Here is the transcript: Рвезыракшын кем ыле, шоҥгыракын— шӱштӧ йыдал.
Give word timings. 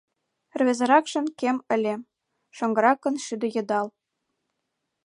Рвезыракшын 0.59 1.25
кем 1.39 1.57
ыле, 1.75 1.93
шоҥгыракын— 2.55 3.15
шӱштӧ 3.25 3.47
йыдал. 3.55 3.87